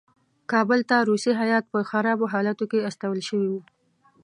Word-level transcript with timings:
کابل 0.51 0.79
ته 0.89 0.95
روسي 1.09 1.31
هیات 1.41 1.65
په 1.73 1.79
خرابو 1.89 2.25
حالاتو 2.33 2.65
کې 2.71 2.85
استول 2.89 3.19
شوی 3.27 3.47
وو. 3.51 3.61